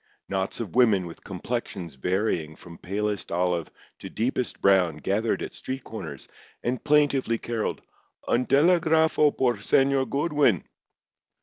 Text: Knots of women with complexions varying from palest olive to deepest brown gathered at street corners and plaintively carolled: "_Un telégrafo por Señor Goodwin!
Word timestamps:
Knots 0.27 0.59
of 0.59 0.73
women 0.73 1.05
with 1.05 1.23
complexions 1.23 1.93
varying 1.93 2.55
from 2.55 2.79
palest 2.79 3.31
olive 3.31 3.69
to 3.99 4.09
deepest 4.09 4.59
brown 4.59 4.97
gathered 4.97 5.43
at 5.43 5.53
street 5.53 5.83
corners 5.83 6.27
and 6.63 6.83
plaintively 6.83 7.37
carolled: 7.37 7.83
"_Un 8.27 8.47
telégrafo 8.47 9.37
por 9.37 9.57
Señor 9.57 10.09
Goodwin! 10.09 10.63